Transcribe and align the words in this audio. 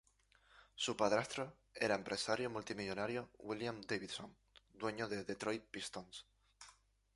Su 0.73 0.97
padrastro 0.97 1.57
era 1.75 1.93
empresario 1.93 2.49
multimillonario 2.49 3.29
William 3.37 3.81
Davidson 3.81 4.35
dueño 4.73 5.07
de 5.07 5.23
Detroit 5.25 5.61
Pistons. 5.69 6.25